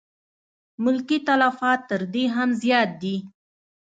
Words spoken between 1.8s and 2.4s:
تر دې